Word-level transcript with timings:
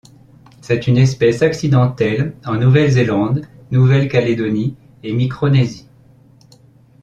C'est 0.61 0.87
une 0.87 0.97
espèce 0.97 1.43
accidentelle 1.43 2.35
en 2.47 2.55
Nouvelle-Zélande, 2.55 3.45
Nouvelle-Calédonie 3.69 4.75
et 5.03 5.13
Micronésie. 5.13 5.89